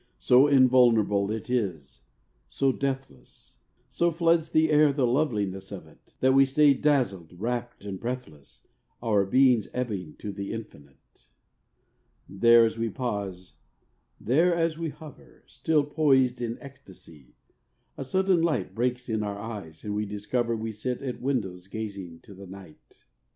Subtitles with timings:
[0.17, 1.99] So invulnerable it is,
[2.47, 3.57] so deathless,
[3.87, 8.65] So floods the air the loveliness of it, That we stay dazzled, rapt and breathless,
[9.03, 11.27] Our beings ebbing to the infinite.
[12.27, 13.53] There as we pause,
[14.19, 17.35] there as we hover, Still poised in ecstasy,
[17.95, 22.21] a sudden light Breaks in our eyes, and we discover We sit at windows gazing
[22.21, 23.05] to the night.